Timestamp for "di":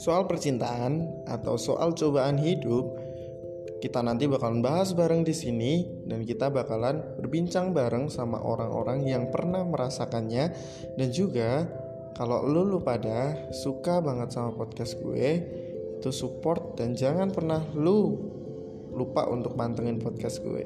5.24-5.36